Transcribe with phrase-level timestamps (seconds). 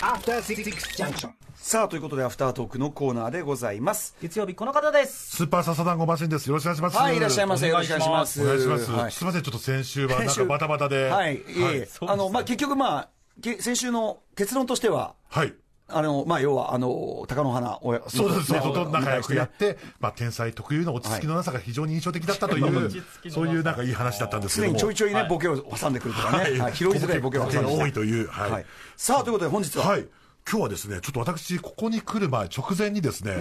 [0.00, 0.64] After Six
[0.96, 1.30] Junction.
[1.54, 6.46] さあということでアフタートークのコーナーでございます月曜日この方ですスーパーササダンゴマシンです。
[6.46, 6.96] よろしくお願いします。
[6.98, 8.90] はいいらっしゃいませよろしくお願いしますお願いします。
[8.90, 11.08] はいすみません、ちょっと先週はなんかバタバタで。
[11.08, 13.08] はい、いえいあの、まあ、結局まあ、
[13.40, 15.54] け先週の結論としては、はい。
[15.90, 22.90] あの、まあ、要は、あの、鷹の花親、そうです、そうねそうと仲良くやっおて、まあ、天才特有の落ち着きのなさが非常に印象的だったという、
[23.30, 24.78] そういうなんかいい話だったんですけども。
[24.78, 28.28] 常にちょいちょいね、ボケを挟んでくるとかね、はい拾いづらいボケを挟んでが多いという。
[28.28, 28.50] はい。
[28.50, 28.66] はい。
[28.96, 30.06] さあ、ということで本日は、はい。
[30.50, 33.36] 今日はですね、ちょっと私、ここに来る前、直前にですね、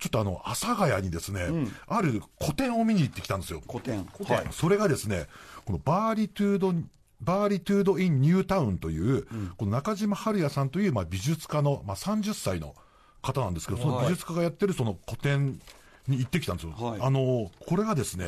[0.00, 1.42] ちょっとあの、阿佐ヶ谷にですね、
[1.86, 3.62] ある個展を見に行ってきたんですよ。
[3.64, 4.08] 個展。
[4.28, 5.28] はい、それがですね、
[5.64, 6.74] このバーリトゥード、
[7.20, 12.74] バーリトゥード・イン・ニュータウンという、この中島春也さんという、まあ、美術家の、まあ、30歳の
[13.22, 15.60] 方なんですけど、その美術家がやってるその個展
[16.06, 16.72] に行ってきたんですよ。
[16.72, 17.00] はい。
[17.00, 18.26] あの、これがですね、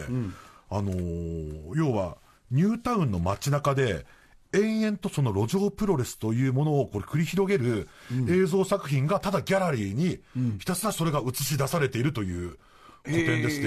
[0.68, 2.16] あのー要は、
[2.50, 4.06] ニュータウンの街中で、
[4.52, 7.88] 延々とその路上プロレスというものをこれ繰り広げる
[8.28, 10.20] 映像作品がただギャラリーに
[10.58, 12.58] ひたすらそれが映し出されているという
[13.04, 13.66] 個展でして、え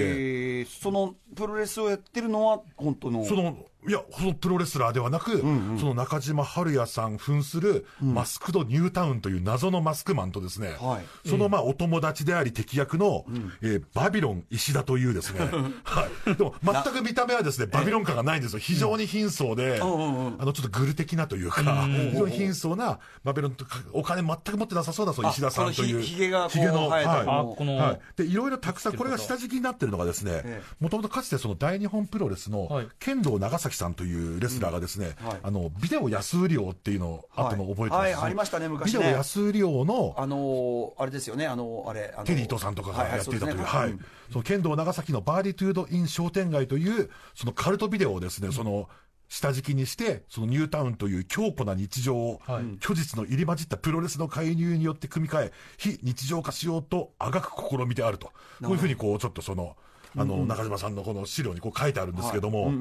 [0.62, 3.24] ーそのプロレスをやってるのは、本当の？
[3.24, 3.56] その、
[3.86, 5.46] いや、そのプロレスラーではなく、そ
[5.86, 11.28] の中島春也さん扮する、マスクドニュータウンという謎のマスクマンとですね、はい。
[11.28, 13.24] そのまあお友達であり敵役の、
[13.62, 15.40] えーバビロン石田というですね、
[15.84, 16.34] はい。
[16.34, 18.58] でも全く見た目はですね、バビロン感がないんですよ。
[18.58, 25.94] 非常に貧相で、あの、ちょっとグル的なというか、非常に貧相な、バビロンとか、お金全く持ってなさそうな、そう石田さんという。
[25.94, 28.22] このひひげがこうひげの、はいはい。
[28.22, 28.34] で、い。
[28.34, 37.98] ろいろたくさん、これが下敷きになってるのがですねえ、もともとかつてその大日本プロレスのはい、剣道長崎さんというレスラーがですねはい、あの、ビデオ安売り王っていうのをあったのを覚えてます。
[38.00, 39.00] はいはいありましたね昔ね。
[39.00, 43.98] ビデオ安売り王の、あのーあれですよね、あのーあれ、あのーテリー伊藤さんとかがやっていたという、はい、
[44.30, 48.88] そのケンドー・ナガサキのバーリトゥード・イン商店街という、そのカルトビデオをですね、その、
[49.28, 52.64] 下敷きにして、そのニュータウンという強固な日常を、はい。
[52.80, 58.28] 虚実の入り混じったプロレスの介入によって組み替え、非日常化しようとあがく試みであると。
[58.62, 59.76] こういうふうにこう、ちょっとその、
[60.16, 62.72] あの、中島さんのこの資料にこう書いてあるんですけども、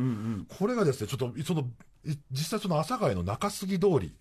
[0.57, 1.61] これがですね、ちょっと、その、
[2.05, 4.13] い実際その阿佐ヶ谷の中杉通り、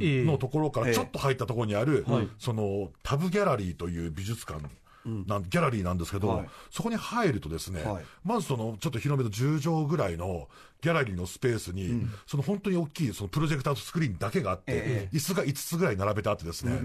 [0.00, 0.24] ええ。
[0.24, 2.28] のところからちょっと入ったところにある、はい。
[2.38, 4.62] そのタブギャラリーという美術館
[5.04, 6.48] なん、ギャラリーなんですけど、はい。
[6.70, 8.04] そこに入るとですね、はい。
[8.24, 10.48] まずそのちょっと広めの10畳ぐらいの
[10.82, 16.80] ギャラリーのスペースに、その本当に大きいそのプロジェクターとスクリーンだけがあって、え椅子が5つぐらい並べてあってですね、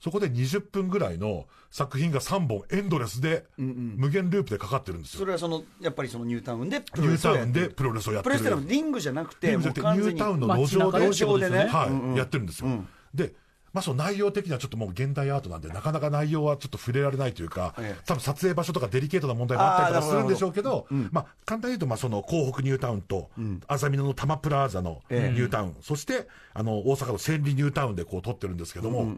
[0.00, 5.20] そこで20分ぐらいの作品が3本エンドレスで、無限ループでかかってるんですよ。
[5.20, 7.64] それはその、やっぱりそのニュータウンでプニュータロレスをやってる。
[7.64, 8.30] ウンでプロレスをやってる。
[8.30, 12.68] プロレスってのはリングじゃなくて、リングじゃなくてもう完全にニュータウンの路上で、街中でってことですよねはい、やってるんですよ。
[13.14, 13.34] で、
[13.72, 18.02] まあ、その内容的にはちょっともう現代アートなんで、なかなか内容はちょっと触れられないというか、ええ。
[18.04, 23.30] 多分撮影場所とかデリケートな問題もあったりとかするんでしょうけど、まあ、簡単に言うと、まあ、その港北ニュータウンと、
[23.68, 29.16] 安曇野の多摩プラザのニュータウン、そして、あの、大阪の千里ニュータウンでこう撮ってるんですけども、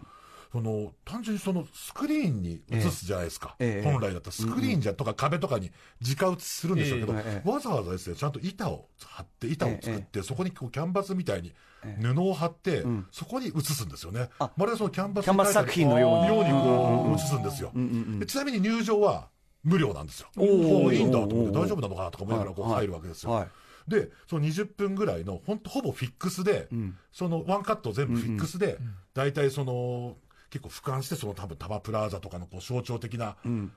[0.53, 3.91] その単純にそのスクリーンに映すじゃないですか、ええ。
[3.91, 11.55] 本来だったらスクリーンじゃとか壁とかに直映しするんでしょうけど、ええわざわざですねちゃんと板を張って板を作って、そこにこうキャンバスみたいに
[12.03, 16.27] 布を貼って、そこに映すんですよね、まるでそのキャンバスキャンバス作品のように。
[16.27, 17.73] ようにこう映すんですよ、
[18.19, 19.29] でちなみに入場は
[19.65, 20.29] 無料なんですよ。
[20.37, 20.45] おー。
[20.45, 23.49] おーいいんだと思って大丈夫なのかなとか思いながらこうはい入るわけですよ、はい。
[23.89, 26.69] でその20分ぐらいの本当ほぼフィックスで、
[27.11, 28.79] そのワンカット全部フィックスで、
[29.15, 30.17] 大体その
[30.53, 33.37] 結構俯瞰してその多分タマプラザとかのこう象徴的な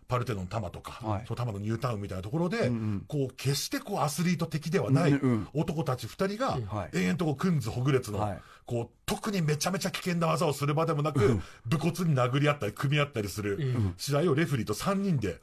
[0.09, 1.23] パルテノンタマとか、はい。
[1.25, 2.69] そのタマのニュータウンみたいなところで、
[3.07, 5.17] こう決してこうアスリート的ではない
[5.53, 6.97] 男たち2人がはい。
[6.97, 13.59] 延々とこうクンズほぐれつの、はいこう特にめちゃめちゃ危険な技をする場でもなく、武骨に殴り合ったり組み合ったりする
[13.97, 15.39] 試合をレフェリーと3人で、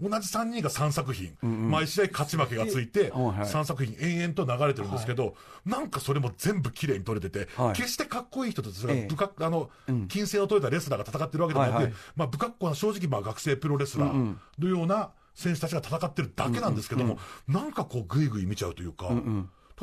[0.00, 3.36] 同じ3人が3作品、毎試合勝ち負けがついて、はいはい。
[3.40, 5.34] 3作品延々と流れてるんですけど、
[5.66, 7.74] なんかそれも全部綺麗に撮れてて、はい。
[7.74, 9.08] 決してかっこいい人たちがええ。
[9.08, 9.68] 不格、あの、
[10.08, 11.92] 金星を取れたレスラーが戦ってるわけでもなく、はいはい。
[12.16, 19.10] まあ不格好な正直まあ学生プロレスラーのような選手たちが戦ってるだけなんですけども、なんかこうグイグイ見ちゃうというか、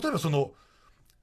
[0.02, 0.52] 例えばその、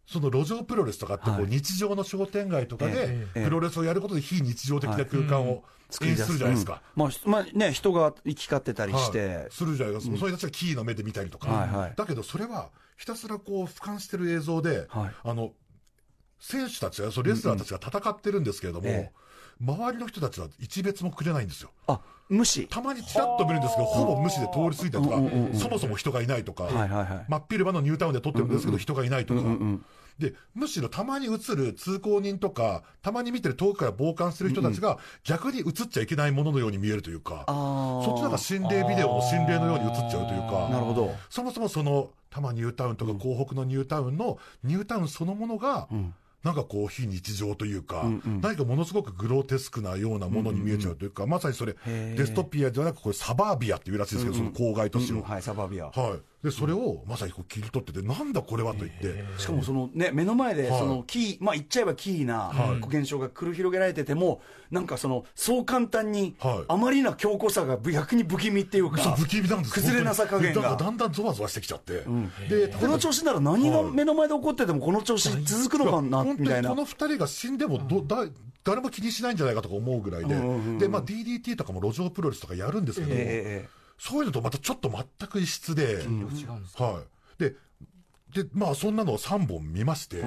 [0.07, 5.65] その路上プロレスとかってこう日常の商店街とかでええプロレスをやることで非日常的な空間を
[6.03, 6.83] 演出するじゃないですか。
[6.97, 7.03] うん。
[7.03, 15.15] まあ、まあね、人が行き交ってたりして、はい、するじゃないですか、そういう人たちがキーの目で見たりとか、だけどそれはひたすらこう俯瞰してる映像で、はい。
[15.25, 15.53] あの
[16.39, 19.11] 選手たちが、レスラーたちが戦ってるんですけれども、え
[19.61, 21.71] 周りの人たちは一別もくれないんですよ。
[21.87, 26.65] あ無視、たまにちらっと見るんですけど、ほぼ無視で通り過ぎたりとか、そもそも人がいないとか、
[27.29, 29.43] 真っ昼間のニュータウンで撮ってるんですけど、人がいないとか、
[30.19, 41.15] で、むしろたまに映る通行人とか、たまに見てる遠くから傍観してる人たちが、逆に映っちゃいけないもののように見えるというか、そっちの方が心霊ビデオの心霊のように映っちゃうというか、なるほど。
[41.31, 45.89] そもそもその多摩ニュータウンとか港北のニュータウンのニュータウンそのものが、
[46.47, 48.05] なんかこう非日常というか、
[48.41, 55.23] 何かものすごくグロテスクなようなものに見えちゃうというか、まさにそれ、デストピアではなく、これサバービアっていうらしいですけど、その郊外都市を。
[55.23, 55.87] はい、サバビア。
[55.87, 56.21] はい。
[56.45, 60.79] で、それをまさにこう切り取ってて、なんだこれはと言って、しかもそのね、目の前で、はい。
[60.79, 62.53] そのキー、まあ言っちゃえばキーな
[62.89, 69.75] 現象が繰り広げられてても、なんかその、そう簡単にはい、あまりな強固さが逆に不気味っていうか、そう不気味なんです。
[69.75, 70.77] 崩れなさ加減が。
[70.77, 70.91] だ。
[70.91, 72.05] んだんゾワゾワしてきちゃって。
[72.49, 76.69] で、この調子なら何が目の前で起こっててもこの調子続くのかな、みたいな。
[76.71, 76.81] にこ。
[76.83, 78.29] の二人が死んでもど、だ
[78.63, 80.35] 誰も気にしないんじゃないかとか思うぐらいで、
[80.79, 86.03] で、まあ DDT とかも路上プロレスとかやるんですけど、ええそういうのとまたちょっと全く異質で、
[86.77, 87.03] は
[87.39, 87.43] い。
[87.43, 87.55] で、
[88.35, 90.25] で、まあそんなのを3本見まして、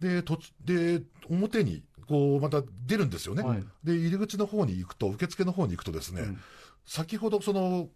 [0.00, 3.64] で、とで、表に、こう、また出るんですよね、はい。
[3.84, 6.22] で、入り口の方に行くと、受付の方に行くとですね、
[6.86, 7.88] 先ほどその、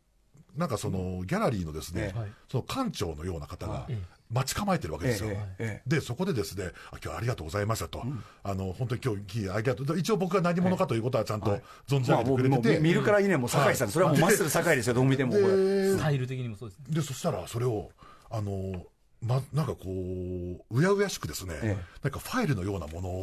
[0.57, 2.33] なんかその、ギャラリーのですね、はい。
[2.51, 3.97] その館長のような方がはい
[4.31, 5.31] 待ち構えてるわけですよ。
[5.31, 8.03] えええで、そこでですね、あ今日はありがとうございましたと。
[8.43, 9.99] あの、本当に今日、ありがとう。
[9.99, 11.59] 一応僕が何者かということはちゃんと
[11.89, 12.81] 存じまあ、上げてくれてて。
[12.81, 15.45] 見るからいいね、もう酒井さん、それはもうマッスル酒井ですよ、どう見てもこれ。
[15.47, 16.85] でスタイル的にもそうですね。
[16.91, 17.91] で、そしたら、それを、
[18.31, 18.85] あの、
[19.21, 23.23] ま、なんかこう、うやうやしくですね、えなんかファイルのようなものを、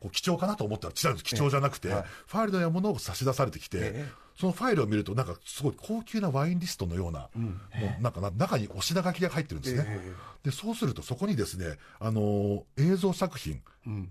[0.00, 1.24] こう貴重かなと思ったら違うんです。
[1.24, 4.06] 貴重じゃなくて、はいファイルのようなものを差し出されてきて、え
[4.38, 9.84] そのファイルを見ると、なんかすごい高級なワインリストのような、もうなんかな中にお品書きが入ってるんですね。
[9.86, 13.62] えで、そうするとそこにですね、あの映像作品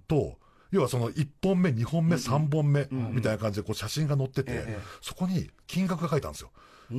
[0.07, 0.37] と、
[0.71, 6.51] 要はその1本目、2本目、3本目みたいな感じでこう写真が載ってて、ええそこに金額が書いてあるんですよ。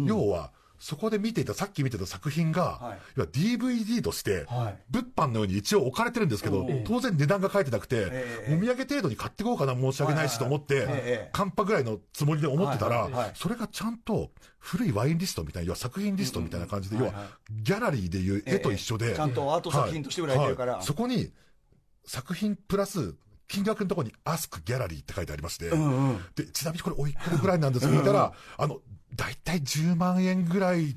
[0.07, 2.99] 要は、そこで見ていた、さっき見てた作品が、はい。
[3.17, 4.83] 要は DVD として、はい。
[4.91, 17.13] 物販のように一応置かれてるんですけど、当然値段が書いてなくて、ええお土産程度に買っていこうかな、申し訳ないしと思って、カンパぐらいのつもりで思ってたら、それがちゃんと古いワインリストみたいな、要は作品リストみたいな感じで、要は
[17.51, 20.83] ギャラリーでいう絵と一緒で、ええちゃんとアート作品として売られてるから。
[20.83, 21.33] そこに
[22.05, 23.15] 作品プラス
[23.49, 26.25] 金額のところに Ask ギャラリーって書いてありまして、んうん。
[26.35, 27.93] でちなみにこれおいくらぐらいなんですか？
[27.93, 28.81] 聞いたら、あの
[29.15, 30.97] 大体10万円ぐらい。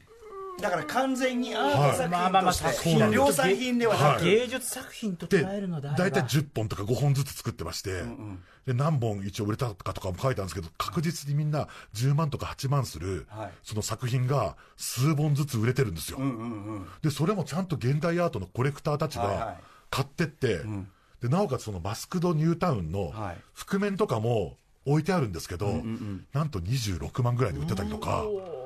[0.62, 2.68] だから完全にアート作まあまあまあ品。
[2.68, 3.18] として、そうなんです。
[3.18, 4.24] 量産品ではなく、はい。
[4.26, 6.10] 芸術作品とで捉えるのであれば。
[6.10, 8.04] 大体10本とか5本ずつ作ってまして、
[8.66, 13.52] で何本一応売れたかとかも書いてあるんですけど確実にみんな10万とか8万する、はい。
[13.64, 16.88] その作品が数本ずつ売れてるんですよ、うんうんうん。
[17.02, 19.38] でそれもちゃんと現代アートのコレクターたちはいはい。
[19.38, 19.58] が
[19.90, 20.60] 買ってって、
[21.22, 23.38] でなおかつそのマスクドニュータウンのはい。
[23.54, 24.56] 覆面とかも
[24.86, 25.68] 置いてあるんですけど、
[26.34, 28.26] なんと26万ぐらいで売ってたりとか。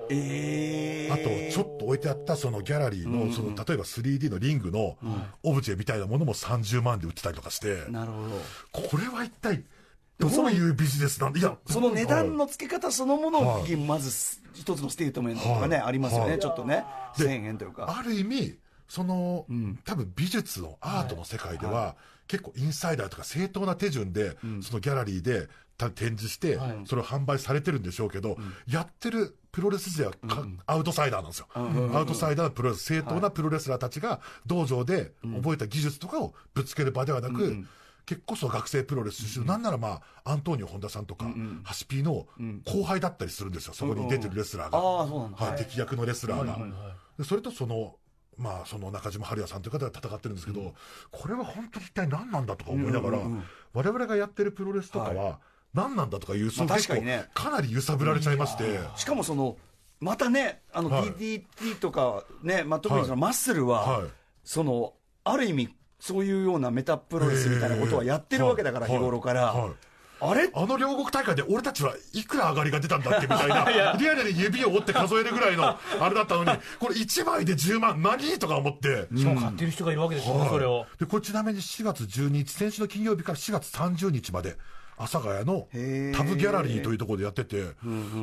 [0.09, 1.29] ええあと、
[1.63, 4.97] ちょっと置いてあったそのギャラリーの、その、例えば 3D のリングの
[5.43, 8.21] オブジェみたいなものも30万で売ってたりとかして、なるほ
[8.81, 8.89] ど。
[8.89, 9.63] これは一体、
[10.19, 11.39] どういうビジネスなんだ？
[11.39, 13.75] いや、その値段の付け方そのものをはい。
[13.77, 15.85] まず一つのステートメントとかね、はい。
[15.87, 16.39] ありますよね、はい。
[16.39, 16.83] ちょっとね、
[17.17, 17.95] で1000円というか。
[17.97, 18.57] ある意味、
[18.87, 19.45] その、
[19.85, 21.95] 多分美術のアートの世界では、
[22.27, 25.47] 結構インサイダーとか正当な手順で、そのギャラリーで
[25.77, 28.37] た展示して、それを販売されてるんでしょうけど、
[28.67, 31.47] やってるプロレス自体は、アウトサイダーなんですよ。
[31.53, 37.65] アウトサイダーのプロレス、正当なプロレスラーたちが道場で覚えた技術とかをぶつける場ではなく、
[38.05, 41.25] 結構その学生プロレス出身の、なんならまあ、アントニオ本田さんとか、
[41.63, 42.27] ハシピーの
[42.65, 44.77] 後輩だったりするんですよ、そこに出てるレスラーが。
[45.35, 46.57] はい、敵役のレスラーが。
[47.17, 47.95] でそれとその、
[48.37, 50.73] まあ、その中島春也さんという方が戦ってるんですけど、
[51.11, 53.19] これは本当に一体何なんだとか思いながら、
[53.73, 55.39] 我々がやってるプロレスとかは、
[55.73, 57.29] 何なんだとかいう、そ確かにね。
[57.33, 59.57] かなり揺さぶられちゃいまして、しかもその、
[59.99, 61.03] またね、あの、はい。
[61.13, 64.09] DDT とかね、まあ、特にそのマッスルは、はい。
[64.43, 68.97] その、ある意味、そういうようなメタプロレスみたいなことはやってるわけだから、はい。
[68.97, 69.53] 日頃から。
[69.53, 69.71] はい
[70.29, 70.49] あれ？
[70.53, 79.07] あの両国大会で俺たちはいくら上がりが出たんだっけみたいな、 リアルに指を折って数えるぐらいのあれだったのに、これ1枚で10万、何とか思って。
[79.15, 80.85] しかも買ってる人がいるわけですよね、それを。
[80.99, 84.57] で、これちなみに4月12日、先週の金曜日から4月30日まで、
[84.95, 85.67] 阿佐ヶ谷の
[86.15, 87.63] タブギャラリーというところでやってて、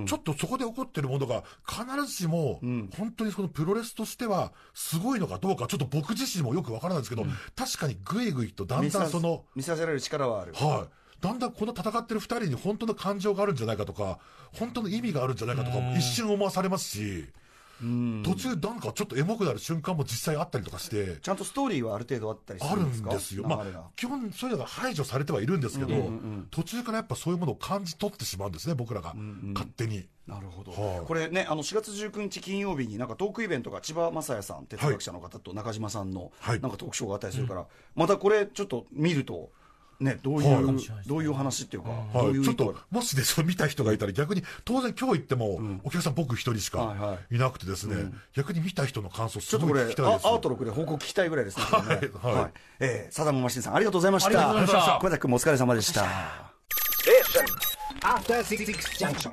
[0.06, 2.60] ちょっとそこで起こってるものが、必ずしも、
[2.96, 7.26] 本当にそのプロレスとしては、すごいのかどうか、ちょっと僕自身もよくわからないんですけど、
[7.56, 10.52] 確かにぐいぐいとだんだんその、見させられる力はある。
[10.54, 11.00] はい。
[11.20, 14.18] だんだんこの戦ってる二人に本当の感情があるんじゃないかとか、
[14.52, 17.26] 本当の意味があるんじゃないかとかも一瞬思わされますし、
[17.80, 23.08] 途中なんかちょっとエモくなる瞬間も実際あったりとかして、ちゃんとストーリーはある程度あったりすあるるんですか？
[23.08, 23.48] んですよ。
[23.48, 26.10] まあ、基本そういうのが排除されてはいるんですけど、
[26.50, 29.14] 途中からやっぱそういうものを感じ取ってしまうんですね、僕らが。
[29.54, 30.06] 勝手に。
[30.26, 31.06] なるほど、はい。
[31.06, 36.60] これね、あの4月19日金曜日になんかトークイベントが千葉雅也さん、哲学者の方と中島さんのはい。
[36.60, 39.50] なんかトークショーがあったりするから、またこれ、ちょっと見ると、
[40.00, 41.08] ね、どういう、はい。
[41.08, 42.38] どういう話っていうか、どはい、うい。
[42.38, 50.26] うちょっと、もしでその見た人がいたら、逆に、当然今日行っても、お客さん僕一人しはいはかいなくてですね、逆に見た人の感想、すちょっとこれ、ごい聞きたいです。
[50.26, 51.64] あアートロックで報告聞きたいぐらいですね。
[51.70, 52.10] これね。
[52.22, 52.34] はい。
[52.34, 52.52] はい。
[52.80, 54.28] えーサダムマシンさん、ありがとうございました。
[54.28, 54.98] ありがとうございました。
[55.00, 56.06] 小崎君もお疲れ様でした。
[58.02, 58.64] After Six
[58.98, 59.32] Junction.